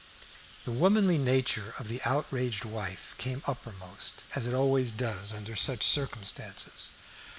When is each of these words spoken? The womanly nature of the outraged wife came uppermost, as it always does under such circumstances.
The 0.65 0.71
womanly 0.71 1.19
nature 1.19 1.75
of 1.77 1.87
the 1.87 2.01
outraged 2.05 2.65
wife 2.65 3.13
came 3.19 3.43
uppermost, 3.45 4.23
as 4.33 4.47
it 4.47 4.53
always 4.55 4.91
does 4.91 5.31
under 5.31 5.55
such 5.55 5.83
circumstances. 5.83 6.89